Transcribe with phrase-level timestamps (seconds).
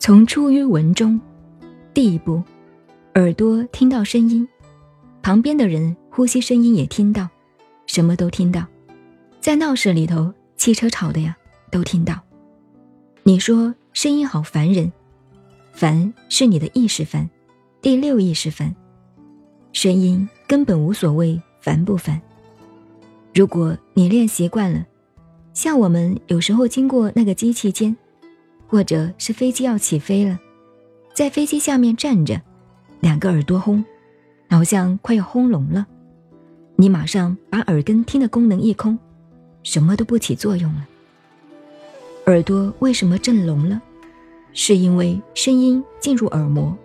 [0.00, 1.20] 从出于文中，
[1.92, 2.40] 第一步，
[3.16, 4.46] 耳朵听到声音，
[5.22, 7.28] 旁边的人呼吸声音也听到，
[7.86, 8.64] 什么都听到，
[9.40, 11.36] 在闹市里头，汽车吵的呀，
[11.70, 12.18] 都听到。
[13.24, 14.90] 你说声音好烦人，
[15.72, 17.28] 烦是你的意识烦，
[17.82, 18.74] 第六意识烦，
[19.72, 22.20] 声音根本无所谓烦不烦。
[23.34, 24.86] 如果你练习惯了，
[25.52, 27.94] 像我们有时候经过那个机器间，
[28.68, 30.38] 或者是飞机要起飞了，
[31.14, 32.40] 在飞机下面站着，
[33.00, 33.84] 两个耳朵轰，
[34.50, 35.86] 好像快要轰聋了，
[36.76, 38.96] 你马上把耳根听的功能一空，
[39.62, 40.86] 什么都不起作用了。
[42.26, 43.80] 耳朵为什么震聋了？
[44.52, 46.76] 是因为声音进入耳膜，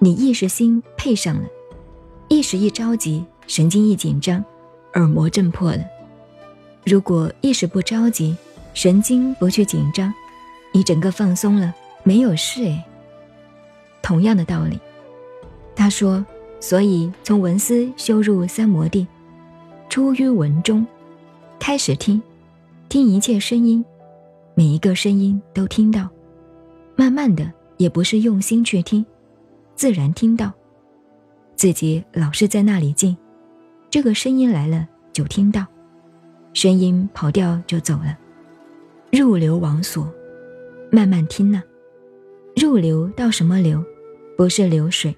[0.00, 1.44] 你意识心配上了，
[2.28, 4.44] 意识一着急，神经一紧张。
[4.94, 5.82] 耳膜震破了。
[6.84, 8.36] 如果意识不着急，
[8.74, 10.12] 神经不去紧张，
[10.72, 12.82] 你整个放松了，没有事诶。
[14.00, 14.80] 同样的道理，
[15.76, 16.24] 他说，
[16.58, 19.06] 所以从文思修入三摩地，
[19.88, 20.84] 出于文中，
[21.60, 22.20] 开始听，
[22.88, 23.84] 听一切声音，
[24.54, 26.08] 每一个声音都听到，
[26.96, 29.04] 慢慢的，也不是用心去听，
[29.76, 30.50] 自然听到，
[31.54, 33.16] 自己老是在那里静。
[33.90, 35.66] 这个声音来了就听到，
[36.54, 38.18] 声音跑掉就走了。
[39.12, 40.10] 入流往所，
[40.94, 41.62] 慢慢听呢。
[42.54, 43.82] 入流到什么流？
[44.36, 45.16] 不是流水，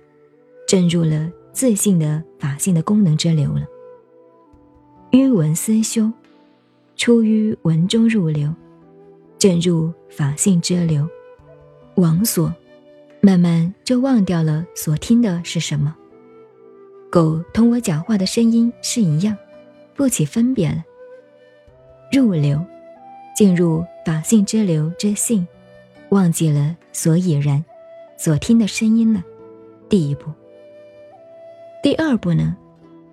[0.68, 3.66] 正入了自信的法性的功能之流了。
[5.10, 6.12] 于文思修，
[6.94, 8.54] 出于文中入流，
[9.36, 11.08] 正入法性之流。
[11.96, 12.54] 往所，
[13.20, 15.96] 慢慢就忘掉了所听的是什么。
[17.10, 19.36] 狗同我讲话的声音是一样，
[19.96, 20.84] 不起分别了。
[22.12, 22.64] 入流，
[23.36, 25.44] 进入法性之流之性，
[26.14, 27.64] 忘记了所以然，
[28.16, 29.20] 所听的声音了。
[29.88, 30.30] 第一步。
[31.82, 32.56] 第二步呢？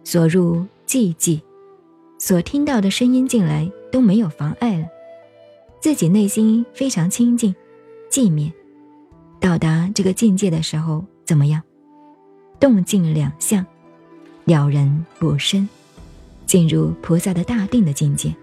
[0.04, 1.42] 所入寂寂，
[2.20, 4.86] 所听到的声音进来都没有妨碍了，
[5.80, 7.56] 自己内心非常清净、
[8.12, 8.54] 寂灭。
[9.40, 11.60] 到达这个境界的时候，怎么样？
[12.60, 13.66] 动静两相。
[14.46, 15.68] 了然不生，
[16.46, 18.36] 进入菩萨的大定的境界，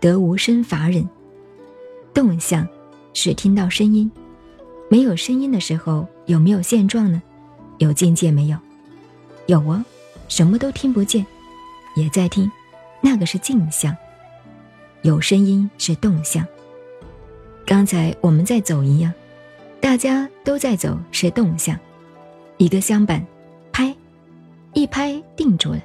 [0.00, 1.08] 得无生法忍。
[2.12, 2.66] 动相
[3.12, 4.10] 是听到声音，
[4.90, 7.22] 没有声音的时候有没有现状呢？
[7.78, 8.58] 有境界没有？
[9.46, 9.84] 有啊，
[10.28, 11.24] 什么都听不见，
[11.96, 12.50] 也在听，
[13.00, 13.96] 那个是静相。
[15.02, 16.46] 有声音是动向。
[17.64, 19.12] 刚才我们在走一样，
[19.80, 21.78] 大家都在走是动向，
[22.56, 23.24] 一个相板
[23.72, 23.94] 拍。
[24.74, 25.80] 一拍定住了，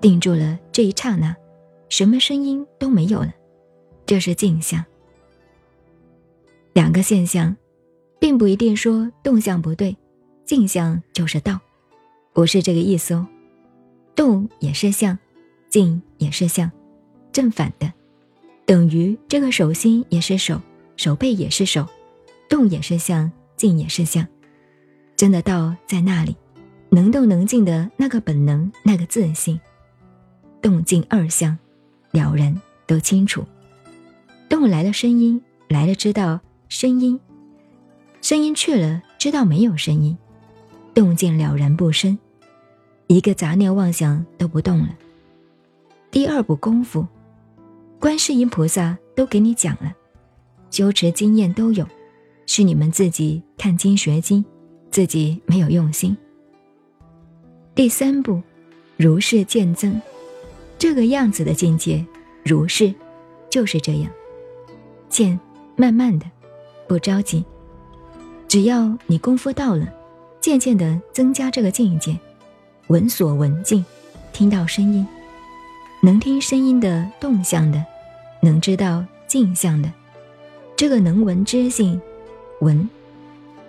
[0.00, 1.34] 定住了这一刹那，
[1.88, 3.32] 什么声音都没有了，
[4.04, 4.84] 这是镜像。
[6.76, 7.56] 两个现象，
[8.20, 9.96] 并不一定说动向不对，
[10.44, 11.58] 镜像就是道，
[12.34, 13.26] 不是这个意思哦。
[14.14, 15.18] 动也是相，
[15.70, 16.70] 静也是相，
[17.32, 17.90] 正反的，
[18.66, 20.60] 等于这个手心也是手，
[20.98, 21.88] 手背也是手，
[22.46, 24.26] 动也是相，静也是相，
[25.16, 26.36] 真的道在那里。
[26.90, 29.58] 能动能静的那个本能，那个自信，
[30.60, 31.56] 动静二相，
[32.10, 33.42] 了然都清楚。
[34.46, 36.38] 动来了声音，来了知道
[36.68, 37.18] 声音；
[38.20, 40.16] 声音去了，知道没有声音。
[40.92, 42.18] 动静了然不生，
[43.06, 44.88] 一个杂念妄想都不动了。
[46.10, 47.06] 第二步功夫，
[48.00, 49.94] 观世音菩萨都给你讲了，
[50.70, 51.86] 修持经验都有，
[52.46, 54.44] 是你们自己看经学经，
[54.90, 56.16] 自己没有用心。
[57.74, 58.42] 第三步，
[58.96, 60.00] 如是见增，
[60.78, 62.04] 这个样子的境界，
[62.42, 62.92] 如是，
[63.50, 64.10] 就是这样，
[65.08, 65.38] 见，
[65.76, 66.24] 慢慢的，
[66.88, 67.44] 不着急，
[68.48, 69.86] 只要你功夫到了，
[70.40, 72.18] 渐渐的增加这个境界，
[72.88, 73.84] 闻所闻境，
[74.32, 75.06] 听到声音，
[76.02, 77.84] 能听声音的动向的，
[78.40, 79.90] 能知道镜像的，
[80.76, 82.00] 这个能闻之性，
[82.60, 82.88] 闻，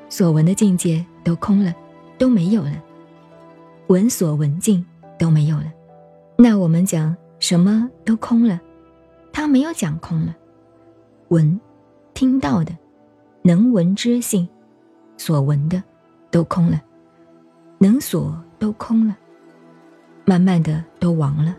[0.09, 1.73] 所闻的境界都空了，
[2.17, 2.83] 都没有了。
[3.87, 4.85] 闻所闻境
[5.17, 5.71] 都没有了，
[6.37, 8.59] 那我们讲什么都空了，
[9.31, 10.35] 他没有讲空了。
[11.29, 11.59] 闻，
[12.13, 12.75] 听到的，
[13.47, 14.45] 能闻之性，
[15.15, 15.81] 所闻的，
[16.29, 16.83] 都空了，
[17.77, 19.17] 能所都空了，
[20.25, 21.55] 慢慢的都亡了。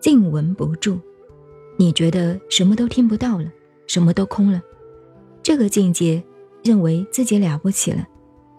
[0.00, 0.98] 静闻不住，
[1.76, 3.44] 你觉得什么都听不到了，
[3.86, 4.60] 什么都空了，
[5.40, 6.20] 这个境界
[6.64, 8.04] 认为自己了不起了，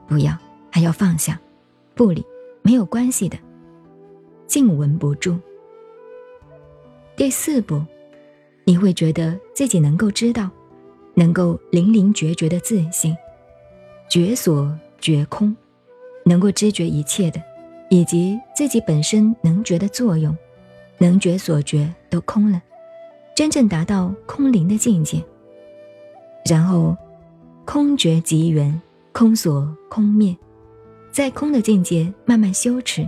[0.07, 0.33] 不要，
[0.71, 1.37] 还要放下。
[1.93, 2.25] 不理，
[2.61, 3.37] 没有关系的，
[4.47, 5.37] 静闻不住。
[7.17, 7.83] 第四步，
[8.63, 10.49] 你会觉得自己能够知道，
[11.13, 13.15] 能够零零决绝的自信，
[14.09, 15.55] 觉所觉空，
[16.25, 17.41] 能够知觉一切的，
[17.89, 20.35] 以及自己本身能觉的作用，
[20.97, 22.61] 能觉所觉都空了，
[23.35, 25.23] 真正达到空灵的境界。
[26.45, 26.95] 然后，
[27.65, 28.81] 空觉即圆，
[29.11, 30.35] 空所空灭，
[31.11, 33.07] 在空的境界慢慢修持，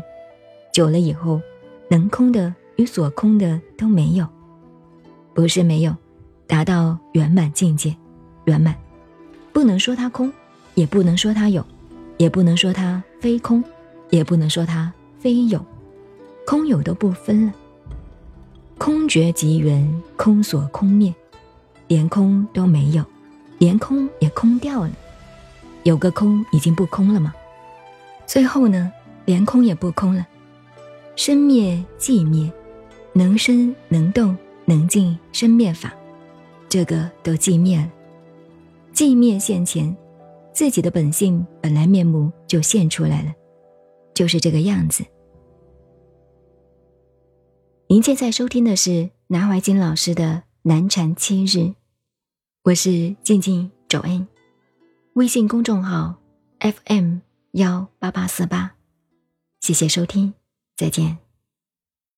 [0.71, 1.41] 久了以后，
[1.89, 4.27] 能空的与所空的都没有，
[5.33, 5.95] 不是没有。
[6.47, 7.95] 达到圆满境界，
[8.45, 8.75] 圆满，
[9.51, 10.31] 不能说它空，
[10.75, 11.65] 也不能说它有，
[12.17, 13.63] 也不能说它非空，
[14.09, 15.63] 也不能说它非有，
[16.45, 17.53] 空有都不分了。
[18.77, 21.13] 空觉即圆，空所空灭，
[21.87, 23.03] 连空都没有，
[23.57, 24.91] 连空也空掉了。
[25.83, 27.33] 有个空已经不空了吗？
[28.27, 28.91] 最后呢，
[29.25, 30.25] 连空也不空了，
[31.15, 32.51] 生灭寂灭，
[33.13, 35.93] 能生能动能静生灭法。
[36.75, 37.89] 这个都寂灭了，
[38.93, 39.95] 寂灭现前，
[40.51, 43.33] 自己的本性本来面目就现出来了，
[44.13, 45.05] 就是这个样子。
[47.87, 50.23] 您现在收听的是南怀瑾老师的
[50.63, 51.59] 《南禅七日》，
[52.63, 54.27] 我是静静周恩，
[55.13, 56.15] 微信公众号
[56.59, 57.19] FM
[57.53, 58.75] 幺八八四八，
[59.61, 60.33] 谢谢收听，
[60.75, 61.24] 再见。